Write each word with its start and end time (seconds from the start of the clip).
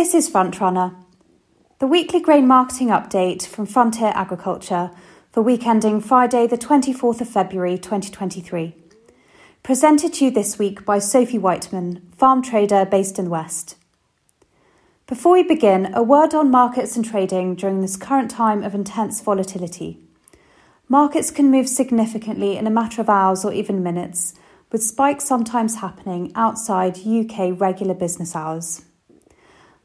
This 0.00 0.14
is 0.14 0.30
Frontrunner, 0.30 0.94
the 1.78 1.86
weekly 1.86 2.20
grain 2.20 2.46
marketing 2.46 2.88
update 2.88 3.46
from 3.46 3.66
Frontier 3.66 4.12
Agriculture 4.14 4.92
for 5.30 5.42
week 5.42 5.66
ending 5.66 6.00
Friday, 6.00 6.46
the 6.46 6.56
24th 6.56 7.20
of 7.20 7.28
February 7.28 7.76
2023. 7.76 8.74
Presented 9.62 10.14
to 10.14 10.24
you 10.24 10.30
this 10.30 10.58
week 10.58 10.86
by 10.86 10.98
Sophie 10.98 11.36
Whiteman, 11.36 12.00
farm 12.16 12.40
trader 12.40 12.86
based 12.86 13.18
in 13.18 13.26
the 13.26 13.30
West. 13.30 13.76
Before 15.06 15.32
we 15.32 15.42
begin, 15.42 15.92
a 15.92 16.02
word 16.02 16.32
on 16.32 16.50
markets 16.50 16.96
and 16.96 17.04
trading 17.04 17.54
during 17.54 17.82
this 17.82 17.98
current 17.98 18.30
time 18.30 18.64
of 18.64 18.74
intense 18.74 19.20
volatility. 19.20 19.98
Markets 20.88 21.30
can 21.30 21.50
move 21.50 21.68
significantly 21.68 22.56
in 22.56 22.66
a 22.66 22.70
matter 22.70 23.02
of 23.02 23.10
hours 23.10 23.44
or 23.44 23.52
even 23.52 23.82
minutes, 23.82 24.32
with 24.72 24.82
spikes 24.82 25.24
sometimes 25.24 25.74
happening 25.74 26.32
outside 26.34 27.06
UK 27.06 27.60
regular 27.60 27.92
business 27.92 28.34
hours. 28.34 28.86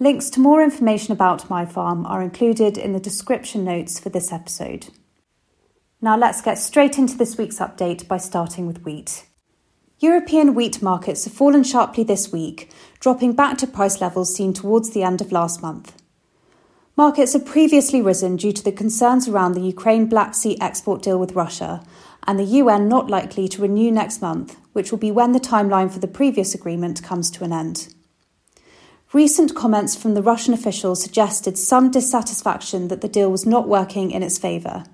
Links 0.00 0.28
to 0.30 0.40
more 0.40 0.60
information 0.62 1.12
about 1.12 1.48
My 1.48 1.64
Farm 1.64 2.04
are 2.06 2.22
included 2.22 2.76
in 2.76 2.92
the 2.92 3.00
description 3.00 3.64
notes 3.64 4.00
for 4.00 4.08
this 4.08 4.32
episode. 4.32 4.88
Now 6.00 6.16
let's 6.16 6.42
get 6.42 6.58
straight 6.58 6.98
into 6.98 7.16
this 7.16 7.38
week's 7.38 7.58
update 7.58 8.08
by 8.08 8.18
starting 8.18 8.66
with 8.66 8.84
wheat. 8.84 9.26
European 10.00 10.54
wheat 10.54 10.82
markets 10.82 11.24
have 11.24 11.32
fallen 11.32 11.62
sharply 11.62 12.04
this 12.04 12.32
week, 12.32 12.70
dropping 12.98 13.34
back 13.34 13.56
to 13.58 13.66
price 13.66 14.00
levels 14.00 14.34
seen 14.34 14.52
towards 14.52 14.90
the 14.90 15.04
end 15.04 15.20
of 15.20 15.32
last 15.32 15.62
month. 15.62 15.94
Markets 16.96 17.32
had 17.32 17.44
previously 17.44 18.00
risen 18.00 18.36
due 18.36 18.52
to 18.52 18.62
the 18.62 18.70
concerns 18.70 19.26
around 19.26 19.52
the 19.52 19.60
Ukraine 19.60 20.06
Black 20.06 20.32
Sea 20.32 20.56
export 20.60 21.02
deal 21.02 21.18
with 21.18 21.32
Russia 21.32 21.84
and 22.24 22.38
the 22.38 22.44
UN 22.44 22.88
not 22.88 23.10
likely 23.10 23.48
to 23.48 23.62
renew 23.62 23.90
next 23.90 24.22
month, 24.22 24.56
which 24.72 24.92
will 24.92 24.98
be 24.98 25.10
when 25.10 25.32
the 25.32 25.40
timeline 25.40 25.90
for 25.90 25.98
the 25.98 26.06
previous 26.06 26.54
agreement 26.54 27.02
comes 27.02 27.32
to 27.32 27.42
an 27.42 27.52
end. 27.52 27.92
Recent 29.12 29.56
comments 29.56 29.96
from 29.96 30.14
the 30.14 30.22
Russian 30.22 30.54
officials 30.54 31.02
suggested 31.02 31.58
some 31.58 31.90
dissatisfaction 31.90 32.86
that 32.88 33.00
the 33.00 33.08
deal 33.08 33.30
was 33.30 33.44
not 33.44 33.68
working 33.68 34.12
in 34.12 34.22
its 34.22 34.38
favour. 34.38 34.84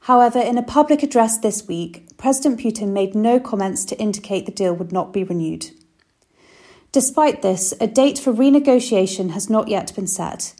However, 0.00 0.38
in 0.38 0.58
a 0.58 0.62
public 0.62 1.02
address 1.02 1.38
this 1.38 1.66
week, 1.66 2.16
President 2.16 2.60
Putin 2.60 2.88
made 2.88 3.16
no 3.16 3.40
comments 3.40 3.84
to 3.86 3.98
indicate 3.98 4.46
the 4.46 4.52
deal 4.52 4.74
would 4.74 4.92
not 4.92 5.12
be 5.12 5.24
renewed. 5.24 5.70
Despite 6.92 7.42
this, 7.42 7.74
a 7.80 7.86
date 7.88 8.18
for 8.18 8.32
renegotiation 8.32 9.30
has 9.30 9.50
not 9.50 9.68
yet 9.68 9.94
been 9.94 10.06
set. 10.06 10.54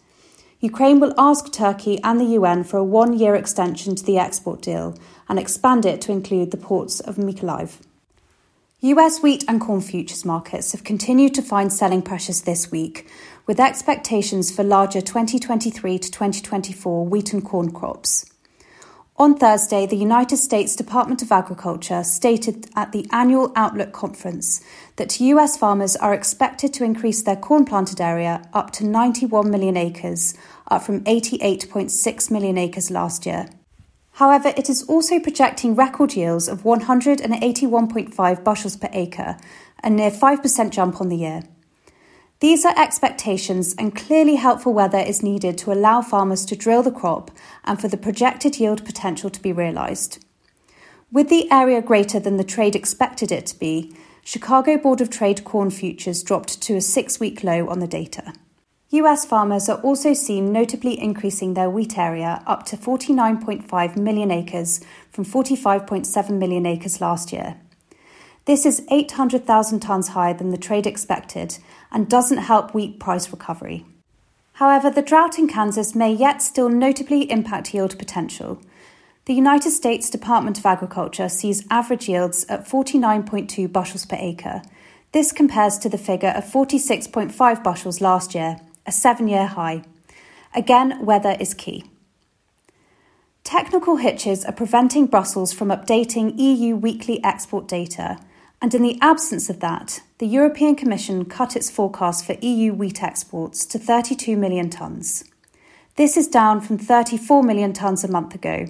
Ukraine 0.62 1.00
will 1.00 1.12
ask 1.18 1.52
Turkey 1.52 1.98
and 2.04 2.20
the 2.20 2.36
UN 2.38 2.62
for 2.62 2.76
a 2.76 2.84
one 2.84 3.18
year 3.18 3.34
extension 3.34 3.96
to 3.96 4.04
the 4.04 4.16
export 4.16 4.62
deal 4.62 4.96
and 5.28 5.36
expand 5.36 5.84
it 5.84 6.00
to 6.02 6.12
include 6.12 6.52
the 6.52 6.56
ports 6.56 7.00
of 7.00 7.16
Mykolaiv. 7.16 7.78
US 8.82 9.20
wheat 9.20 9.44
and 9.48 9.60
corn 9.60 9.80
futures 9.80 10.24
markets 10.24 10.70
have 10.70 10.84
continued 10.84 11.34
to 11.34 11.42
find 11.42 11.72
selling 11.72 12.00
pressures 12.00 12.42
this 12.42 12.70
week, 12.70 13.08
with 13.44 13.58
expectations 13.58 14.54
for 14.54 14.62
larger 14.62 15.00
2023 15.00 15.98
to 15.98 16.08
2024 16.08 17.06
wheat 17.06 17.32
and 17.32 17.44
corn 17.44 17.72
crops. 17.72 18.31
On 19.16 19.36
Thursday, 19.36 19.84
the 19.84 19.96
United 19.96 20.38
States 20.38 20.74
Department 20.74 21.20
of 21.20 21.30
Agriculture 21.30 22.02
stated 22.02 22.70
at 22.74 22.92
the 22.92 23.06
annual 23.12 23.52
Outlook 23.54 23.92
conference 23.92 24.62
that 24.96 25.20
US 25.20 25.56
farmers 25.56 25.96
are 25.96 26.14
expected 26.14 26.72
to 26.74 26.84
increase 26.84 27.22
their 27.22 27.36
corn 27.36 27.66
planted 27.66 28.00
area 28.00 28.42
up 28.54 28.70
to 28.72 28.86
91 28.86 29.50
million 29.50 29.76
acres, 29.76 30.34
up 30.68 30.82
from 30.82 31.04
88.6 31.04 32.30
million 32.30 32.56
acres 32.56 32.90
last 32.90 33.26
year. 33.26 33.50
However, 34.12 34.54
it 34.56 34.70
is 34.70 34.82
also 34.84 35.20
projecting 35.20 35.74
record 35.74 36.14
yields 36.14 36.48
of 36.48 36.62
181.5 36.62 38.44
bushels 38.44 38.76
per 38.76 38.88
acre, 38.92 39.36
a 39.84 39.90
near 39.90 40.10
5% 40.10 40.70
jump 40.70 41.00
on 41.02 41.10
the 41.10 41.16
year. 41.16 41.42
These 42.42 42.64
are 42.64 42.74
expectations, 42.76 43.72
and 43.78 43.94
clearly 43.94 44.34
helpful 44.34 44.74
weather 44.74 44.98
is 44.98 45.22
needed 45.22 45.56
to 45.58 45.72
allow 45.72 46.02
farmers 46.02 46.44
to 46.46 46.56
drill 46.56 46.82
the 46.82 46.90
crop 46.90 47.30
and 47.62 47.80
for 47.80 47.86
the 47.86 47.96
projected 47.96 48.58
yield 48.58 48.84
potential 48.84 49.30
to 49.30 49.40
be 49.40 49.52
realised. 49.52 50.18
With 51.12 51.28
the 51.28 51.48
area 51.52 51.80
greater 51.80 52.18
than 52.18 52.38
the 52.38 52.42
trade 52.42 52.74
expected 52.74 53.30
it 53.30 53.46
to 53.46 53.58
be, 53.60 53.94
Chicago 54.24 54.76
Board 54.76 55.00
of 55.00 55.08
Trade 55.08 55.44
corn 55.44 55.70
futures 55.70 56.24
dropped 56.24 56.60
to 56.62 56.74
a 56.74 56.80
six 56.80 57.20
week 57.20 57.44
low 57.44 57.68
on 57.68 57.78
the 57.78 57.86
data. 57.86 58.32
US 58.90 59.24
farmers 59.24 59.68
are 59.68 59.80
also 59.80 60.12
seen 60.12 60.52
notably 60.52 61.00
increasing 61.00 61.54
their 61.54 61.70
wheat 61.70 61.96
area 61.96 62.42
up 62.44 62.66
to 62.66 62.76
49.5 62.76 63.96
million 63.96 64.32
acres 64.32 64.80
from 65.12 65.24
45.7 65.24 66.30
million 66.30 66.66
acres 66.66 67.00
last 67.00 67.32
year. 67.32 67.54
This 68.44 68.66
is 68.66 68.84
800,000 68.90 69.80
tonnes 69.80 70.08
higher 70.08 70.34
than 70.34 70.50
the 70.50 70.58
trade 70.58 70.84
expected 70.84 71.58
and 71.92 72.08
doesn't 72.08 72.38
help 72.38 72.74
wheat 72.74 72.98
price 72.98 73.30
recovery. 73.30 73.84
However, 74.54 74.90
the 74.90 75.02
drought 75.02 75.38
in 75.38 75.46
Kansas 75.46 75.94
may 75.94 76.12
yet 76.12 76.42
still 76.42 76.68
notably 76.68 77.30
impact 77.30 77.72
yield 77.72 77.98
potential. 77.98 78.60
The 79.26 79.34
United 79.34 79.70
States 79.70 80.10
Department 80.10 80.58
of 80.58 80.66
Agriculture 80.66 81.28
sees 81.28 81.64
average 81.70 82.08
yields 82.08 82.44
at 82.48 82.66
49.2 82.66 83.72
bushels 83.72 84.04
per 84.04 84.16
acre. 84.18 84.62
This 85.12 85.30
compares 85.30 85.78
to 85.78 85.88
the 85.88 85.98
figure 85.98 86.30
of 86.30 86.44
46.5 86.44 87.62
bushels 87.62 88.00
last 88.00 88.34
year, 88.34 88.56
a 88.86 88.92
seven 88.92 89.28
year 89.28 89.46
high. 89.46 89.82
Again, 90.54 91.04
weather 91.04 91.36
is 91.38 91.54
key. 91.54 91.84
Technical 93.44 93.96
hitches 93.96 94.44
are 94.44 94.52
preventing 94.52 95.06
Brussels 95.06 95.52
from 95.52 95.68
updating 95.68 96.34
EU 96.38 96.76
weekly 96.76 97.22
export 97.24 97.68
data, 97.68 98.18
and 98.60 98.74
in 98.74 98.82
the 98.82 98.98
absence 99.00 99.50
of 99.50 99.60
that, 99.60 100.00
the 100.22 100.28
European 100.28 100.76
Commission 100.76 101.24
cut 101.24 101.56
its 101.56 101.68
forecast 101.68 102.24
for 102.24 102.36
EU 102.42 102.72
wheat 102.72 103.02
exports 103.02 103.66
to 103.66 103.76
32 103.76 104.36
million 104.36 104.70
tonnes. 104.70 105.28
This 105.96 106.16
is 106.16 106.28
down 106.28 106.60
from 106.60 106.78
34 106.78 107.42
million 107.42 107.72
tonnes 107.72 108.04
a 108.04 108.08
month 108.08 108.32
ago, 108.32 108.66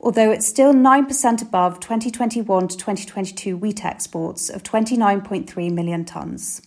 although 0.00 0.30
it's 0.30 0.46
still 0.46 0.72
9% 0.72 1.42
above 1.42 1.80
2021 1.80 2.68
to 2.68 2.76
2022 2.76 3.56
wheat 3.56 3.84
exports 3.84 4.48
of 4.48 4.62
29.3 4.62 5.72
million 5.72 6.04
tonnes. 6.04 6.64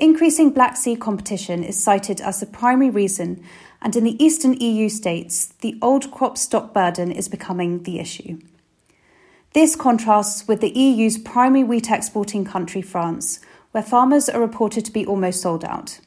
Increasing 0.00 0.50
Black 0.50 0.76
Sea 0.76 0.96
competition 0.96 1.62
is 1.62 1.80
cited 1.80 2.20
as 2.20 2.40
the 2.40 2.46
primary 2.46 2.90
reason, 2.90 3.40
and 3.80 3.94
in 3.94 4.02
the 4.02 4.20
eastern 4.20 4.54
EU 4.54 4.88
states, 4.88 5.46
the 5.60 5.78
old 5.80 6.10
crop 6.10 6.36
stock 6.36 6.74
burden 6.74 7.12
is 7.12 7.28
becoming 7.28 7.84
the 7.84 8.00
issue. 8.00 8.40
This 9.54 9.76
contrasts 9.76 10.48
with 10.48 10.62
the 10.62 10.70
EU's 10.70 11.18
primary 11.18 11.62
wheat 11.62 11.90
exporting 11.90 12.42
country, 12.42 12.80
France, 12.80 13.38
where 13.72 13.82
farmers 13.82 14.30
are 14.30 14.40
reported 14.40 14.84
to 14.86 14.90
be 14.90 15.04
almost 15.04 15.42
sold 15.42 15.62
out. 15.62 16.00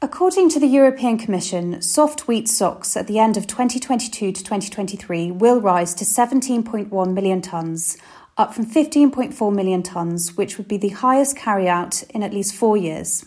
According 0.00 0.50
to 0.50 0.60
the 0.60 0.68
European 0.68 1.18
Commission, 1.18 1.82
soft 1.82 2.28
wheat 2.28 2.48
stocks 2.48 2.96
at 2.96 3.08
the 3.08 3.18
end 3.18 3.36
of 3.36 3.48
2022 3.48 4.30
to 4.30 4.44
2023 4.44 5.32
will 5.32 5.60
rise 5.60 5.92
to 5.94 6.04
17.1 6.04 7.12
million 7.12 7.42
tonnes, 7.42 7.98
up 8.36 8.54
from 8.54 8.64
15.4 8.64 9.52
million 9.52 9.82
tonnes, 9.82 10.36
which 10.36 10.56
would 10.56 10.68
be 10.68 10.76
the 10.76 10.90
highest 10.90 11.36
carryout 11.36 12.08
in 12.10 12.22
at 12.22 12.32
least 12.32 12.54
four 12.54 12.76
years. 12.76 13.24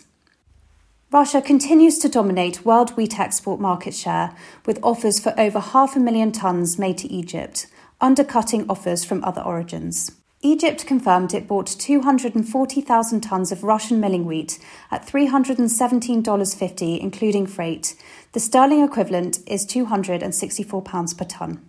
Russia 1.10 1.42
continues 1.42 1.98
to 1.98 2.08
dominate 2.08 2.64
world 2.64 2.90
wheat 2.90 3.18
export 3.18 3.60
market 3.60 3.94
share, 3.94 4.34
with 4.64 4.78
offers 4.82 5.18
for 5.18 5.38
over 5.38 5.60
half 5.60 5.96
a 5.96 6.00
million 6.00 6.32
tonnes 6.32 6.78
made 6.78 6.96
to 6.96 7.12
Egypt, 7.12 7.66
undercutting 8.00 8.64
offers 8.68 9.04
from 9.04 9.24
other 9.24 9.42
origins. 9.42 10.12
Egypt 10.40 10.86
confirmed 10.86 11.34
it 11.34 11.48
bought 11.48 11.66
240,000 11.66 13.20
tonnes 13.20 13.50
of 13.50 13.64
Russian 13.64 13.98
milling 13.98 14.24
wheat 14.24 14.58
at 14.90 15.04
$317.50, 15.04 17.00
including 17.00 17.44
freight. 17.46 17.96
The 18.32 18.40
sterling 18.40 18.84
equivalent 18.84 19.40
is 19.48 19.66
£264 19.66 21.18
per 21.18 21.24
tonne. 21.24 21.64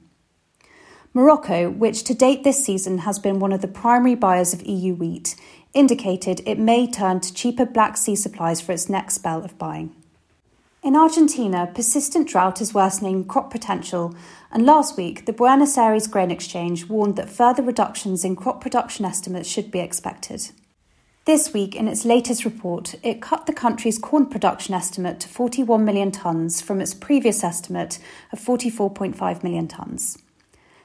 Morocco, 1.15 1.71
which 1.71 2.03
to 2.03 2.13
date 2.13 2.43
this 2.43 2.63
season 2.63 2.99
has 2.99 3.17
been 3.17 3.39
one 3.39 3.51
of 3.51 3.61
the 3.61 3.67
primary 3.67 4.13
buyers 4.13 4.53
of 4.53 4.61
EU 4.67 4.93
wheat, 4.93 5.35
indicated 5.73 6.43
it 6.45 6.59
may 6.59 6.85
turn 6.85 7.19
to 7.21 7.33
cheaper 7.33 7.65
Black 7.65 7.97
Sea 7.97 8.15
supplies 8.15 8.61
for 8.61 8.71
its 8.71 8.87
next 8.87 9.15
spell 9.15 9.43
of 9.43 9.57
buying. 9.57 9.95
In 10.81 10.95
Argentina, 10.95 11.69
persistent 11.75 12.29
drought 12.29 12.61
is 12.61 12.73
worsening 12.73 13.25
crop 13.25 13.51
potential, 13.51 14.15
and 14.49 14.65
last 14.65 14.95
week 14.95 15.25
the 15.25 15.33
Buenos 15.33 15.77
Aires 15.77 16.07
Grain 16.07 16.31
Exchange 16.31 16.87
warned 16.87 17.17
that 17.17 17.29
further 17.29 17.61
reductions 17.61 18.23
in 18.23 18.37
crop 18.37 18.61
production 18.61 19.03
estimates 19.03 19.49
should 19.49 19.71
be 19.71 19.79
expected. 19.79 20.51
This 21.25 21.51
week, 21.51 21.75
in 21.75 21.89
its 21.89 22.05
latest 22.05 22.45
report, 22.45 22.95
it 23.03 23.21
cut 23.21 23.45
the 23.45 23.51
country's 23.51 23.99
corn 23.99 24.27
production 24.27 24.73
estimate 24.73 25.19
to 25.19 25.27
41 25.27 25.83
million 25.83 26.11
tonnes 26.11 26.63
from 26.63 26.79
its 26.79 26.93
previous 26.93 27.43
estimate 27.43 27.99
of 28.31 28.39
44.5 28.39 29.43
million 29.43 29.67
tonnes. 29.67 30.17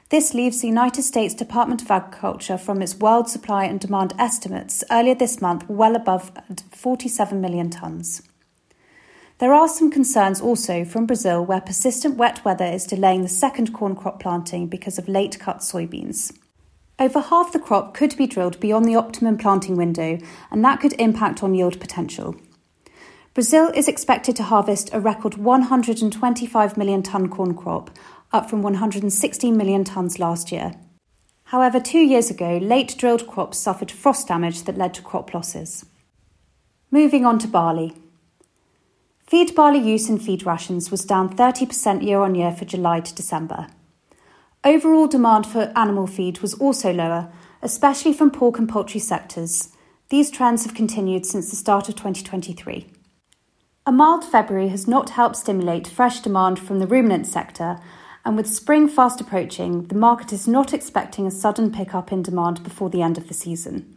This 0.09 0.33
leaves 0.33 0.59
the 0.59 0.67
United 0.67 1.03
States 1.03 1.33
Department 1.33 1.81
of 1.81 1.89
Agriculture 1.89 2.57
from 2.57 2.81
its 2.81 2.97
world 2.97 3.29
supply 3.29 3.63
and 3.63 3.79
demand 3.79 4.13
estimates 4.19 4.83
earlier 4.91 5.15
this 5.15 5.41
month 5.41 5.69
well 5.69 5.95
above 5.95 6.33
47 6.73 7.39
million 7.39 7.69
tonnes. 7.69 8.21
There 9.39 9.53
are 9.53 9.67
some 9.67 9.91
concerns 9.91 10.39
also 10.39 10.85
from 10.85 11.05
Brazil, 11.05 11.45
where 11.45 11.59
persistent 11.59 12.15
wet 12.15 12.45
weather 12.45 12.65
is 12.65 12.85
delaying 12.85 13.23
the 13.23 13.27
second 13.27 13.73
corn 13.73 13.95
crop 13.95 14.19
planting 14.19 14.67
because 14.67 14.97
of 14.97 15.09
late 15.09 15.39
cut 15.39 15.57
soybeans. 15.59 16.31
Over 16.97 17.19
half 17.19 17.51
the 17.51 17.59
crop 17.59 17.93
could 17.93 18.15
be 18.15 18.27
drilled 18.27 18.61
beyond 18.61 18.85
the 18.85 18.95
optimum 18.95 19.37
planting 19.37 19.75
window, 19.75 20.19
and 20.49 20.63
that 20.63 20.79
could 20.79 20.93
impact 20.93 21.43
on 21.43 21.53
yield 21.53 21.81
potential. 21.81 22.37
Brazil 23.33 23.69
is 23.75 23.89
expected 23.89 24.37
to 24.37 24.43
harvest 24.43 24.89
a 24.93 25.01
record 25.01 25.33
125 25.33 26.77
million 26.77 27.03
tonne 27.03 27.27
corn 27.27 27.53
crop, 27.53 27.89
up 28.31 28.49
from 28.49 28.61
116 28.61 29.57
million 29.57 29.83
tonnes 29.83 30.17
last 30.17 30.53
year. 30.53 30.75
However, 31.49 31.81
two 31.81 31.99
years 31.99 32.29
ago, 32.29 32.57
late 32.57 32.95
drilled 32.97 33.27
crops 33.27 33.57
suffered 33.57 33.91
frost 33.91 34.29
damage 34.29 34.63
that 34.63 34.77
led 34.77 34.93
to 34.93 35.01
crop 35.01 35.33
losses. 35.33 35.85
Moving 36.89 37.25
on 37.25 37.37
to 37.39 37.47
barley. 37.49 37.93
Feed 39.27 39.55
barley 39.55 39.79
use 39.79 40.07
in 40.07 40.19
feed 40.19 40.45
rations 40.45 40.91
was 40.91 41.03
down 41.03 41.35
30% 41.35 42.03
year 42.03 42.19
on 42.19 42.35
year 42.35 42.51
for 42.51 42.65
July 42.65 42.99
to 42.99 43.15
December. 43.15 43.67
Overall 44.63 45.07
demand 45.07 45.47
for 45.47 45.71
animal 45.75 46.05
feed 46.05 46.39
was 46.39 46.53
also 46.55 46.93
lower, 46.93 47.31
especially 47.63 48.13
from 48.13 48.29
pork 48.29 48.59
and 48.59 48.69
poultry 48.69 48.99
sectors. 48.99 49.69
These 50.09 50.29
trends 50.29 50.63
have 50.65 50.75
continued 50.75 51.25
since 51.25 51.49
the 51.49 51.55
start 51.55 51.89
of 51.89 51.95
2023. 51.95 52.87
A 53.87 53.91
mild 53.91 54.23
February 54.23 54.67
has 54.67 54.87
not 54.87 55.11
helped 55.11 55.37
stimulate 55.37 55.87
fresh 55.87 56.19
demand 56.19 56.59
from 56.59 56.77
the 56.77 56.87
ruminant 56.87 57.25
sector, 57.25 57.79
and 58.23 58.37
with 58.37 58.45
spring 58.45 58.87
fast 58.87 59.19
approaching, 59.19 59.87
the 59.87 59.95
market 59.95 60.33
is 60.33 60.47
not 60.47 60.71
expecting 60.71 61.25
a 61.25 61.31
sudden 61.31 61.71
pickup 61.71 62.11
in 62.11 62.21
demand 62.21 62.63
before 62.63 62.91
the 62.91 63.01
end 63.01 63.17
of 63.17 63.27
the 63.27 63.33
season. 63.33 63.95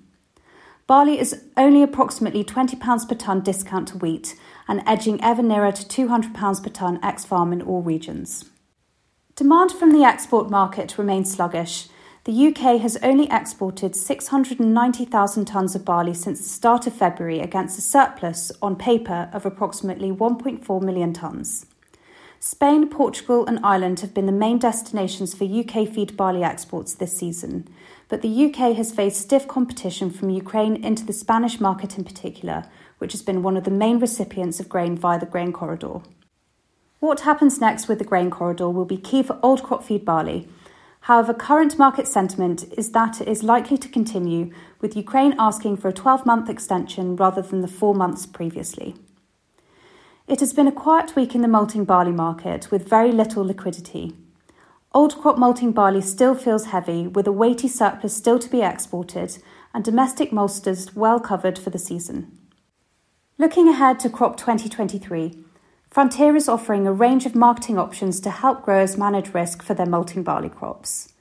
Barley 0.86 1.20
is 1.20 1.44
only 1.58 1.82
approximately 1.82 2.42
£20 2.42 3.08
per 3.08 3.14
tonne 3.14 3.42
discount 3.42 3.88
to 3.88 3.98
wheat 3.98 4.34
and 4.68 4.82
edging 4.86 5.20
ever 5.24 5.42
nearer 5.42 5.72
to 5.72 5.84
£200 5.84 6.62
per 6.62 6.70
tonne 6.70 7.00
ex 7.02 7.24
farm 7.24 7.52
in 7.52 7.62
all 7.62 7.82
regions. 7.82 8.44
Demand 9.34 9.72
from 9.72 9.92
the 9.92 10.04
export 10.04 10.50
market 10.50 10.98
remains 10.98 11.32
sluggish. 11.32 11.88
The 12.24 12.48
UK 12.48 12.80
has 12.82 12.98
only 13.02 13.26
exported 13.30 13.96
690,000 13.96 15.46
tonnes 15.46 15.74
of 15.74 15.84
barley 15.84 16.12
since 16.12 16.40
the 16.40 16.48
start 16.48 16.86
of 16.86 16.92
February 16.92 17.40
against 17.40 17.78
a 17.78 17.82
surplus 17.82 18.52
on 18.60 18.76
paper 18.76 19.30
of 19.32 19.46
approximately 19.46 20.10
1.4 20.10 20.82
million 20.82 21.14
tonnes. 21.14 21.64
Spain, 22.40 22.88
Portugal, 22.88 23.46
and 23.46 23.58
Ireland 23.64 24.00
have 24.00 24.14
been 24.14 24.26
the 24.26 24.32
main 24.32 24.58
destinations 24.58 25.34
for 25.34 25.44
UK 25.44 25.88
feed 25.88 26.16
barley 26.16 26.44
exports 26.44 26.94
this 26.94 27.16
season, 27.16 27.66
but 28.08 28.22
the 28.22 28.44
UK 28.46 28.76
has 28.76 28.92
faced 28.92 29.20
stiff 29.20 29.48
competition 29.48 30.10
from 30.10 30.30
Ukraine 30.30 30.76
into 30.84 31.04
the 31.04 31.12
Spanish 31.12 31.58
market 31.58 31.98
in 31.98 32.04
particular, 32.04 32.64
which 32.98 33.12
has 33.12 33.22
been 33.22 33.42
one 33.42 33.56
of 33.56 33.64
the 33.64 33.70
main 33.70 33.98
recipients 33.98 34.60
of 34.60 34.68
grain 34.68 34.96
via 34.96 35.18
the 35.18 35.26
grain 35.26 35.52
corridor. 35.52 36.00
What 37.00 37.20
happens 37.20 37.60
next 37.60 37.88
with 37.88 37.98
the 37.98 38.04
grain 38.04 38.30
corridor 38.30 38.68
will 38.68 38.84
be 38.84 38.96
key 38.96 39.22
for 39.22 39.38
old 39.42 39.62
crop 39.62 39.84
feed 39.84 40.04
barley. 40.04 40.48
However, 41.02 41.32
current 41.32 41.78
market 41.78 42.08
sentiment 42.08 42.64
is 42.76 42.90
that 42.90 43.20
it 43.20 43.28
is 43.28 43.42
likely 43.42 43.78
to 43.78 43.88
continue, 43.88 44.52
with 44.80 44.96
Ukraine 44.96 45.34
asking 45.38 45.76
for 45.76 45.88
a 45.88 45.92
12 45.92 46.26
month 46.26 46.50
extension 46.50 47.16
rather 47.16 47.40
than 47.40 47.60
the 47.60 47.68
four 47.68 47.94
months 47.94 48.26
previously. 48.26 48.96
It 50.26 50.40
has 50.40 50.52
been 50.52 50.66
a 50.66 50.72
quiet 50.72 51.16
week 51.16 51.34
in 51.34 51.40
the 51.42 51.48
malting 51.48 51.84
barley 51.84 52.12
market 52.12 52.70
with 52.70 52.88
very 52.88 53.12
little 53.12 53.44
liquidity. 53.44 54.14
Old 54.92 55.16
crop 55.18 55.38
malting 55.38 55.72
barley 55.72 56.00
still 56.00 56.34
feels 56.34 56.66
heavy, 56.66 57.06
with 57.06 57.26
a 57.26 57.32
weighty 57.32 57.68
surplus 57.68 58.16
still 58.16 58.38
to 58.38 58.48
be 58.50 58.62
exported, 58.62 59.38
and 59.72 59.84
domestic 59.84 60.30
maltsters 60.30 60.94
well 60.94 61.20
covered 61.20 61.58
for 61.58 61.70
the 61.70 61.78
season. 61.78 62.37
Looking 63.38 63.68
ahead 63.68 64.00
to 64.00 64.10
crop 64.10 64.36
2023, 64.36 65.44
Frontier 65.90 66.36
is 66.36 66.48
offering 66.48 66.86
a 66.86 66.92
range 66.92 67.24
of 67.24 67.34
marketing 67.34 67.78
options 67.78 68.20
to 68.20 68.30
help 68.30 68.64
growers 68.64 68.98
manage 68.98 69.32
risk 69.32 69.62
for 69.62 69.74
their 69.74 69.86
malting 69.86 70.22
barley 70.22 70.48
crops. 70.48 71.12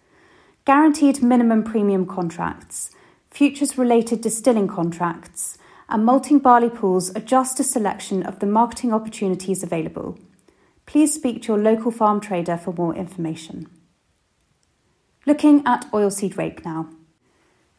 Guaranteed 0.66 1.22
minimum 1.22 1.64
premium 1.64 2.06
contracts, 2.06 2.92
futures 3.30 3.78
related 3.78 4.22
distilling 4.22 4.68
contracts, 4.68 5.58
and 5.88 6.04
malting 6.04 6.40
barley 6.40 6.70
pools 6.70 7.16
are 7.16 7.22
just 7.22 7.60
a 7.60 7.64
selection 7.64 8.24
of 8.24 8.40
the 8.40 8.48
marketing 8.48 8.92
opportunities 8.92 9.64
available 9.64 10.18
please 10.88 11.14
speak 11.14 11.44
to 11.44 11.50
your 11.50 11.62
local 11.62 11.92
farm 11.92 12.20
trader 12.20 12.58
for 12.58 12.74
more 12.74 12.96
information. 12.96 13.68
Looking 15.28 15.62
at 15.68 15.86
oilseed 15.92 16.38
rape 16.38 16.66
now. 16.66 16.90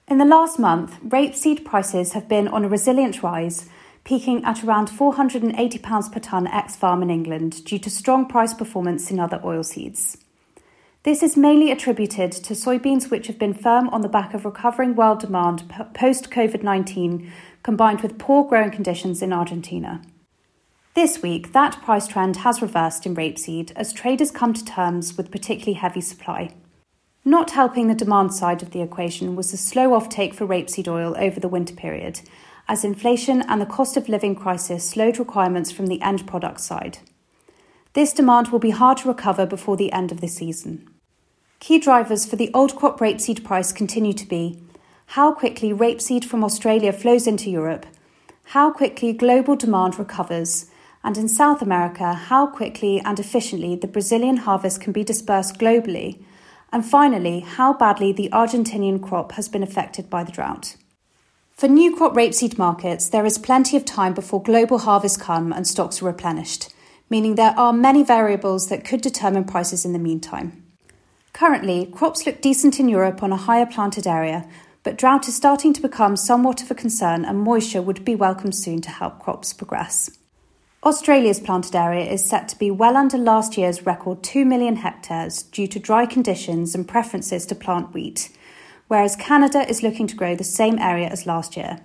In 0.07 0.19
the 0.19 0.25
last 0.25 0.59
month, 0.59 1.01
rapeseed 1.03 1.65
prices 1.65 2.13
have 2.13 2.29
been 2.29 2.47
on 2.47 2.65
a 2.65 2.69
resilient 2.69 3.23
rise, 3.23 3.69
peaking 4.09 4.43
at 4.43 4.65
around 4.65 4.89
£480 4.89 6.13
per 6.13 6.19
tonne 6.19 6.47
ex 6.47 6.75
farm 6.75 7.03
in 7.03 7.11
England 7.11 7.63
due 7.67 7.79
to 7.79 7.91
strong 7.91 8.25
price 8.25 8.55
performance 8.55 9.11
in 9.11 9.21
other 9.21 9.39
oilseeds. 9.41 10.17
This 11.03 11.23
is 11.23 11.37
mainly 11.37 11.71
attributed 11.71 12.33
to 12.33 12.55
soybeans, 12.55 13.11
which 13.11 13.27
have 13.27 13.39
been 13.39 13.53
firm 13.53 13.91
on 13.91 14.01
the 14.01 14.09
back 14.09 14.33
of 14.33 14.47
recovering 14.47 14.97
world 14.97 15.21
demand 15.21 15.71
post 15.93 16.31
COVID 16.31 16.63
19, 16.63 17.31
combined 17.63 18.01
with 18.01 18.19
poor 18.19 18.49
growing 18.49 18.71
conditions 18.71 19.21
in 19.21 19.31
Argentina. 19.31 20.01
This 20.95 21.21
week, 21.21 21.53
that 21.53 21.83
price 21.83 22.09
trend 22.09 22.39
has 22.39 22.63
reversed 22.63 23.05
in 23.05 23.15
rapeseed 23.15 23.73
as 23.77 23.93
traders 23.93 24.31
come 24.31 24.55
to 24.55 24.65
terms 24.65 25.19
with 25.19 25.31
particularly 25.31 25.75
heavy 25.75 26.01
supply. 26.01 26.55
Not 27.27 27.51
helping 27.51 27.89
the 27.89 27.95
demand 27.95 28.33
side 28.33 28.63
of 28.63 28.71
the 28.71 28.81
equation 28.81 29.37
was 29.37 29.51
the 29.51 29.59
slow 29.59 29.91
offtake 29.91 30.35
for 30.35 30.47
rapeseed 30.47 30.89
oil 30.89 31.15
over 31.19 31.39
the 31.39 31.47
winter 31.47 31.75
period, 31.75 32.23
as 32.69 32.85
inflation 32.85 33.43
and 33.43 33.61
the 33.61 33.67
cost 33.67 33.97
of 33.97 34.09
living 34.09 34.35
crisis 34.35 34.89
slowed 34.89 35.19
requirements 35.19 35.73
from 35.73 35.87
the 35.87 36.01
end 36.03 36.27
product 36.27 36.61
side. 36.61 36.99
This 37.95 38.13
demand 38.13 38.49
will 38.49 38.59
be 38.59 38.71
hard 38.71 38.99
to 38.99 39.09
recover 39.09 39.47
before 39.47 39.77
the 39.77 39.93
end 39.93 40.13
of 40.13 40.21
the 40.21 40.29
season. 40.29 40.89
Key 41.61 41.79
drivers 41.79 42.27
for 42.27 42.37
the 42.37 42.51
old 42.55 42.77
crop 42.77 43.01
rapeseed 43.01 43.43
price 43.43 43.73
continue 43.73 44.13
to 44.13 44.27
be 44.27 44.63
how 45.13 45.33
quickly 45.33 45.73
rapeseed 45.73 46.25
from 46.25 46.45
Australia 46.45 46.93
flows 46.93 47.27
into 47.27 47.51
Europe, 47.51 47.87
how 48.45 48.71
quickly 48.71 49.13
global 49.15 49.57
demand 49.57 49.99
recovers, 49.99 50.67
and 51.03 51.17
in 51.17 51.29
South 51.29 51.63
America, 51.63 52.13
how 52.13 52.47
quickly 52.47 53.01
and 53.01 53.19
efficiently 53.19 53.75
the 53.75 53.87
Brazilian 53.87 54.37
harvest 54.37 54.83
can 54.83 54.93
be 54.93 55.03
dispersed 55.03 55.59
globally, 55.59 56.23
and 56.71 56.85
finally, 56.85 57.41
how 57.41 57.73
badly 57.73 58.13
the 58.13 58.29
Argentinian 58.31 59.03
crop 59.03 59.33
has 59.33 59.49
been 59.49 59.63
affected 59.63 60.11
by 60.11 60.23
the 60.23 60.33
drought. 60.33 60.77
For 61.59 61.67
new 61.67 61.97
crop 61.97 62.15
rapeseed 62.15 62.57
markets, 62.57 63.09
there 63.09 63.27
is 63.27 63.37
plenty 63.37 63.77
of 63.77 63.85
time 63.85 64.15
before 64.15 64.41
global 64.41 64.79
harvests 64.79 65.21
come 65.21 65.53
and 65.53 65.67
stocks 65.67 66.01
are 66.01 66.05
replenished, 66.05 66.73
meaning 67.11 67.35
there 67.35 67.59
are 67.59 67.73
many 67.73 68.05
variables 68.05 68.69
that 68.69 68.85
could 68.85 69.01
determine 69.01 69.43
prices 69.43 69.85
in 69.85 69.93
the 69.93 69.99
meantime. 69.99 70.63
Currently, 71.33 71.87
crops 71.87 72.25
look 72.25 72.41
decent 72.41 72.79
in 72.79 72.89
Europe 72.89 73.25
on 73.25 73.33
a 73.33 73.37
higher 73.37 73.67
planted 73.67 74.07
area, 74.07 74.49
but 74.85 74.97
drought 74.97 75.27
is 75.27 75.35
starting 75.35 75.73
to 75.73 75.83
become 75.83 76.15
somewhat 76.15 76.63
of 76.63 76.71
a 76.71 76.77
concern 76.77 77.25
and 77.25 77.41
moisture 77.41 77.83
would 77.83 78.05
be 78.05 78.15
welcome 78.15 78.53
soon 78.53 78.81
to 78.83 78.91
help 78.91 79.19
crops 79.19 79.53
progress. 79.53 80.17
Australia's 80.85 81.41
planted 81.41 81.75
area 81.75 82.09
is 82.09 82.25
set 82.25 82.47
to 82.51 82.59
be 82.61 82.71
well 82.71 82.97
under 82.97 83.19
last 83.19 83.59
year's 83.59 83.85
record 83.85 84.23
2 84.23 84.45
million 84.45 84.77
hectares 84.77 85.43
due 85.43 85.67
to 85.67 85.81
dry 85.81 86.07
conditions 86.07 86.77
and 86.77 86.87
preferences 86.87 87.45
to 87.47 87.57
plant 87.57 87.93
wheat, 87.93 88.31
whereas 88.89 89.17
Canada 89.17 89.69
is 89.69 89.83
looking 89.83 90.07
to 90.09 90.17
grow 90.17 90.35
the 90.35 90.45
same 90.45 90.79
area 90.79 91.09
as 91.09 91.27
last 91.27 91.57
year. 91.57 91.81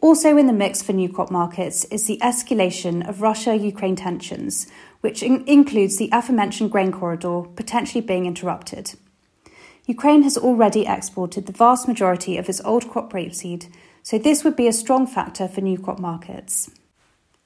Also 0.00 0.36
in 0.38 0.46
the 0.46 0.52
mix 0.52 0.82
for 0.82 0.94
new 0.94 1.08
crop 1.10 1.30
markets 1.30 1.84
is 1.84 2.06
the 2.06 2.18
escalation 2.22 3.06
of 3.06 3.20
Russia 3.20 3.54
Ukraine 3.54 3.96
tensions, 3.96 4.66
which 5.02 5.22
in- 5.22 5.44
includes 5.46 5.98
the 5.98 6.08
aforementioned 6.10 6.70
grain 6.70 6.90
corridor 6.90 7.42
potentially 7.54 8.00
being 8.00 8.24
interrupted. 8.24 8.94
Ukraine 9.86 10.22
has 10.22 10.38
already 10.38 10.86
exported 10.86 11.46
the 11.46 11.52
vast 11.52 11.86
majority 11.86 12.38
of 12.38 12.48
its 12.48 12.62
old 12.64 12.88
crop 12.88 13.12
rapeseed, 13.12 13.70
so 14.02 14.18
this 14.18 14.42
would 14.42 14.56
be 14.56 14.68
a 14.68 14.72
strong 14.72 15.06
factor 15.06 15.46
for 15.46 15.60
new 15.60 15.78
crop 15.78 15.98
markets. 15.98 16.70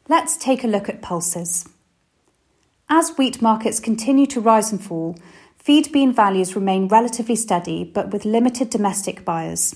Let's 0.08 0.36
take 0.36 0.62
a 0.62 0.68
look 0.68 0.88
at 0.88 1.02
pulses. 1.02 1.68
As 2.88 3.16
wheat 3.16 3.40
markets 3.40 3.80
continue 3.80 4.26
to 4.26 4.40
rise 4.40 4.70
and 4.70 4.82
fall, 4.82 5.16
feed 5.64 5.90
bean 5.92 6.12
values 6.12 6.54
remain 6.54 6.86
relatively 6.88 7.34
steady 7.34 7.84
but 7.84 8.10
with 8.10 8.26
limited 8.26 8.68
domestic 8.68 9.24
buyers. 9.24 9.74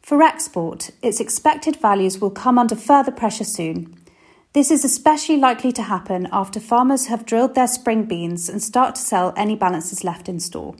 For 0.00 0.22
export, 0.22 0.90
its 1.02 1.18
expected 1.18 1.74
values 1.74 2.20
will 2.20 2.30
come 2.30 2.60
under 2.60 2.76
further 2.76 3.10
pressure 3.10 3.42
soon. 3.42 3.96
This 4.52 4.70
is 4.70 4.84
especially 4.84 5.36
likely 5.36 5.72
to 5.72 5.82
happen 5.82 6.28
after 6.30 6.60
farmers 6.60 7.06
have 7.06 7.26
drilled 7.26 7.56
their 7.56 7.66
spring 7.66 8.04
beans 8.04 8.48
and 8.48 8.62
start 8.62 8.94
to 8.94 9.00
sell 9.00 9.34
any 9.36 9.56
balances 9.56 10.04
left 10.04 10.28
in 10.28 10.38
store. 10.38 10.76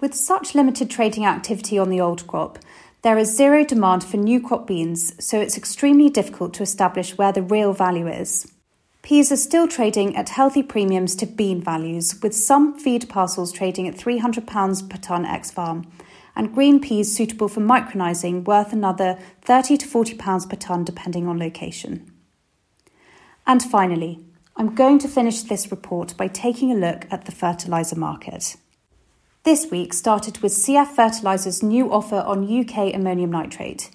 With 0.00 0.12
such 0.12 0.56
limited 0.56 0.90
trading 0.90 1.24
activity 1.24 1.78
on 1.78 1.88
the 1.88 2.00
old 2.00 2.26
crop, 2.26 2.58
there 3.02 3.16
is 3.16 3.36
zero 3.36 3.64
demand 3.64 4.02
for 4.02 4.16
new 4.16 4.40
crop 4.40 4.66
beans, 4.66 5.14
so 5.24 5.40
it's 5.40 5.56
extremely 5.56 6.08
difficult 6.08 6.52
to 6.54 6.64
establish 6.64 7.16
where 7.16 7.30
the 7.30 7.42
real 7.42 7.72
value 7.72 8.08
is. 8.08 8.50
Peas 9.06 9.30
are 9.30 9.36
still 9.36 9.68
trading 9.68 10.16
at 10.16 10.30
healthy 10.30 10.64
premiums 10.64 11.14
to 11.14 11.26
bean 11.26 11.62
values, 11.62 12.20
with 12.22 12.34
some 12.34 12.76
feed 12.76 13.08
parcels 13.08 13.52
trading 13.52 13.86
at 13.86 13.94
£300 13.94 14.90
per 14.90 14.98
tonne 14.98 15.24
ex 15.24 15.48
farm, 15.48 15.86
and 16.34 16.52
green 16.52 16.80
peas 16.80 17.14
suitable 17.14 17.46
for 17.46 17.60
micronising 17.60 18.42
worth 18.42 18.72
another 18.72 19.16
£30 19.44 19.78
to 19.78 19.86
£40 19.86 20.50
per 20.50 20.56
tonne 20.56 20.82
depending 20.82 21.28
on 21.28 21.38
location. 21.38 22.12
And 23.46 23.62
finally, 23.62 24.24
I'm 24.56 24.74
going 24.74 24.98
to 24.98 25.06
finish 25.06 25.42
this 25.42 25.70
report 25.70 26.16
by 26.16 26.26
taking 26.26 26.72
a 26.72 26.74
look 26.74 27.06
at 27.08 27.26
the 27.26 27.32
fertiliser 27.32 27.94
market. 27.94 28.56
This 29.44 29.70
week 29.70 29.94
started 29.94 30.38
with 30.38 30.50
CF 30.50 30.96
Fertilisers' 30.96 31.62
new 31.62 31.92
offer 31.92 32.24
on 32.26 32.52
UK 32.52 32.92
ammonium 32.92 33.30
nitrate. 33.30 33.88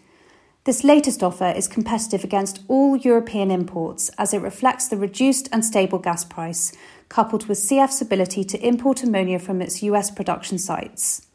This 0.63 0.84
latest 0.84 1.24
offer 1.24 1.51
is 1.56 1.68
competitive 1.68 2.24
against 2.24 2.62
all 2.68 2.96
European 2.96 3.50
imports 3.50 4.10
as 4.20 4.32
it 4.32 4.44
reflects 4.44 4.88
the 4.88 4.96
reduced 4.96 5.50
and 5.51 5.65
stable 5.65 5.98
gas 5.98 6.24
price, 6.24 6.72
coupled 7.10 7.48
with 7.48 7.58
CF's 7.58 8.00
ability 8.00 8.44
to 8.44 8.63
import 8.63 9.01
ammonia 9.01 9.39
from 9.39 9.60
its 9.60 9.82
US 9.82 10.12
production 10.12 10.60
sites. 10.60 11.25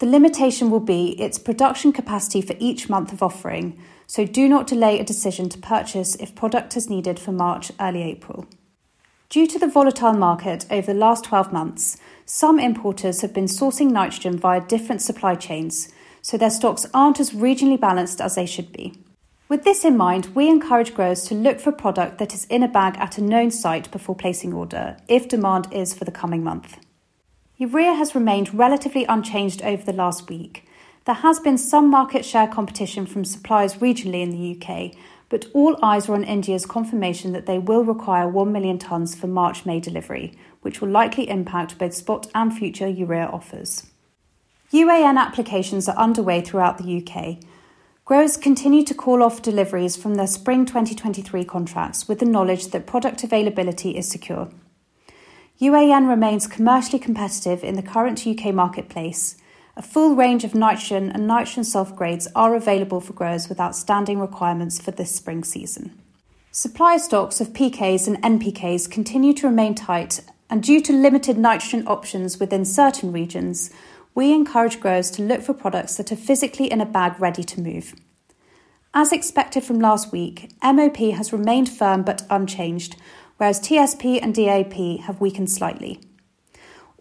The 0.00 0.06
limitation 0.06 0.70
will 0.70 0.80
be 0.80 1.18
its 1.18 1.38
production 1.38 1.94
capacity 1.94 2.42
for 2.42 2.54
each 2.58 2.90
month 2.90 3.10
of 3.10 3.22
offering, 3.22 3.80
so 4.06 4.26
do 4.26 4.46
not 4.50 4.66
delay 4.66 4.98
a 4.98 5.04
decision 5.04 5.48
to 5.48 5.58
purchase 5.58 6.14
if 6.16 6.34
product 6.34 6.76
is 6.76 6.90
needed 6.90 7.18
for 7.18 7.32
March, 7.32 7.72
early 7.80 8.02
April. 8.02 8.46
Due 9.30 9.46
to 9.46 9.58
the 9.58 9.66
volatile 9.66 10.12
market 10.12 10.66
over 10.70 10.92
the 10.92 10.98
last 10.98 11.24
12 11.24 11.54
months, 11.54 11.96
some 12.26 12.58
importers 12.58 13.22
have 13.22 13.32
been 13.32 13.46
sourcing 13.46 13.90
nitrogen 13.90 14.36
via 14.36 14.60
different 14.60 15.00
supply 15.00 15.34
chains, 15.34 15.90
so 16.22 16.38
their 16.38 16.50
stocks 16.50 16.86
aren't 16.94 17.20
as 17.20 17.32
regionally 17.32 17.78
balanced 17.78 18.20
as 18.20 18.36
they 18.36 18.46
should 18.46 18.72
be. 18.72 18.94
With 19.48 19.64
this 19.64 19.84
in 19.84 19.98
mind, 19.98 20.34
we 20.34 20.48
encourage 20.48 20.94
growers 20.94 21.24
to 21.24 21.34
look 21.34 21.60
for 21.60 21.72
product 21.72 22.16
that 22.16 22.32
is 22.32 22.46
in 22.46 22.62
a 22.62 22.68
bag 22.68 22.96
at 22.96 23.18
a 23.18 23.22
known 23.22 23.50
site 23.50 23.90
before 23.90 24.14
placing 24.14 24.54
order, 24.54 24.96
if 25.08 25.28
demand 25.28 25.68
is 25.70 25.92
for 25.92 26.06
the 26.06 26.10
coming 26.10 26.42
month. 26.42 26.78
Urea 27.58 27.92
has 27.92 28.14
remained 28.14 28.54
relatively 28.54 29.04
unchanged 29.04 29.60
over 29.62 29.84
the 29.84 29.92
last 29.92 30.30
week. 30.30 30.66
There 31.04 31.16
has 31.16 31.38
been 31.38 31.58
some 31.58 31.90
market 31.90 32.24
share 32.24 32.46
competition 32.46 33.04
from 33.04 33.24
suppliers 33.24 33.74
regionally 33.74 34.22
in 34.22 34.30
the 34.30 34.56
UK, 34.56 34.94
but 35.28 35.46
all 35.52 35.76
eyes 35.82 36.08
are 36.08 36.14
on 36.14 36.24
India's 36.24 36.64
confirmation 36.64 37.32
that 37.32 37.46
they 37.46 37.58
will 37.58 37.84
require 37.84 38.28
1 38.28 38.52
million 38.52 38.78
tonnes 38.78 39.16
for 39.16 39.26
March 39.26 39.66
May 39.66 39.80
delivery, 39.80 40.32
which 40.62 40.80
will 40.80 40.88
likely 40.88 41.28
impact 41.28 41.78
both 41.78 41.94
spot 41.94 42.26
and 42.34 42.56
future 42.56 42.88
urea 42.88 43.26
offers. 43.26 43.86
UAN 44.72 45.18
applications 45.18 45.86
are 45.86 45.96
underway 45.98 46.40
throughout 46.40 46.78
the 46.78 47.04
UK. 47.04 47.36
Growers 48.06 48.38
continue 48.38 48.82
to 48.84 48.94
call 48.94 49.22
off 49.22 49.42
deliveries 49.42 49.96
from 49.96 50.14
their 50.14 50.26
spring 50.26 50.64
2023 50.64 51.44
contracts 51.44 52.08
with 52.08 52.20
the 52.20 52.24
knowledge 52.24 52.68
that 52.68 52.86
product 52.86 53.22
availability 53.22 53.96
is 53.96 54.08
secure. 54.08 54.48
UAN 55.60 56.08
remains 56.08 56.46
commercially 56.46 56.98
competitive 56.98 57.62
in 57.62 57.76
the 57.76 57.82
current 57.82 58.26
UK 58.26 58.54
marketplace. 58.54 59.36
A 59.76 59.82
full 59.82 60.16
range 60.16 60.42
of 60.42 60.54
nitrogen 60.54 61.10
and 61.10 61.26
nitrogen 61.26 61.64
sulfur 61.64 61.94
grades 61.94 62.26
are 62.34 62.54
available 62.54 63.00
for 63.00 63.12
growers 63.12 63.50
with 63.50 63.60
outstanding 63.60 64.20
requirements 64.20 64.80
for 64.80 64.90
this 64.90 65.14
spring 65.14 65.44
season. 65.44 65.98
Supply 66.50 66.96
stocks 66.96 67.42
of 67.42 67.52
PKs 67.52 68.06
and 68.06 68.22
NPKs 68.22 68.90
continue 68.90 69.34
to 69.34 69.46
remain 69.46 69.74
tight 69.74 70.22
and 70.52 70.62
due 70.62 70.82
to 70.82 70.92
limited 70.92 71.38
nitrogen 71.38 71.86
options 71.86 72.38
within 72.38 72.64
certain 72.64 73.10
regions, 73.10 73.70
we 74.14 74.32
encourage 74.32 74.80
growers 74.80 75.10
to 75.12 75.22
look 75.22 75.42
for 75.42 75.54
products 75.54 75.96
that 75.96 76.12
are 76.12 76.16
physically 76.16 76.70
in 76.70 76.80
a 76.80 76.86
bag 76.86 77.20
ready 77.20 77.42
to 77.44 77.60
move. 77.60 77.94
As 78.94 79.12
expected 79.12 79.64
from 79.64 79.80
last 79.80 80.12
week, 80.12 80.50
MOP 80.62 80.96
has 80.96 81.32
remained 81.32 81.70
firm 81.70 82.02
but 82.02 82.26
unchanged, 82.28 82.96
whereas 83.38 83.58
TSP 83.58 84.20
and 84.22 84.34
DAP 84.34 85.00
have 85.06 85.20
weakened 85.20 85.50
slightly. 85.50 85.98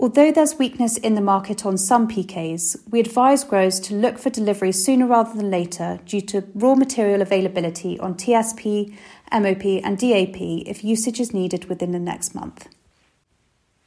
Although 0.02 0.32
there's 0.32 0.58
weakness 0.58 0.98
in 0.98 1.14
the 1.14 1.22
market 1.22 1.64
on 1.64 1.78
some 1.78 2.08
PKs, 2.08 2.76
we 2.90 3.00
advise 3.00 3.44
growers 3.44 3.80
to 3.82 3.94
look 3.94 4.18
for 4.18 4.32
delivery 4.32 4.72
sooner 4.72 5.06
rather 5.06 5.38
than 5.38 5.52
later 5.52 6.00
due 6.06 6.22
to 6.22 6.48
raw 6.56 6.74
material 6.74 7.22
availability 7.22 8.00
on 8.00 8.16
TSP, 8.16 8.96
MOP, 9.32 9.64
and 9.84 10.00
DAP 10.00 10.42
if 10.66 10.84
usage 10.84 11.20
is 11.20 11.36
needed 11.36 11.66
within 11.66 11.92
the 11.92 12.00
next 12.00 12.34
month. 12.34 12.68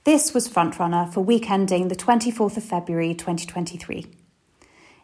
This 0.04 0.32
was 0.34 0.46
Frontrunner 0.46 1.11
for 1.11 1.23
week 1.23 1.50
ending 1.50 1.88
the 1.88 1.96
24th 1.96 2.58
of 2.58 2.64
February 2.64 3.14
2023. 3.14 4.04